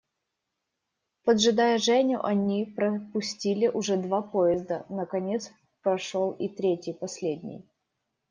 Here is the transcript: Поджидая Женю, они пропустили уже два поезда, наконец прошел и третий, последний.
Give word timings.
Поджидая 1.25 1.77
Женю, 1.77 2.21
они 2.23 2.65
пропустили 2.65 3.67
уже 3.67 3.97
два 3.97 4.23
поезда, 4.23 4.83
наконец 4.89 5.51
прошел 5.83 6.31
и 6.31 6.49
третий, 6.49 6.91
последний. 6.93 7.69